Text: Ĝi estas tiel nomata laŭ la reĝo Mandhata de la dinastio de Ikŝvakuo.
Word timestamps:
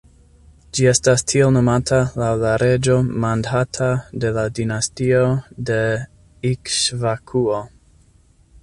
Ĝi 0.77 0.87
estas 0.91 1.23
tiel 1.31 1.51
nomata 1.57 1.99
laŭ 2.21 2.29
la 2.45 2.53
reĝo 2.63 2.95
Mandhata 3.27 3.91
de 4.25 4.33
la 4.39 4.47
dinastio 4.61 5.21
de 5.71 5.81
Ikŝvakuo. 6.55 7.63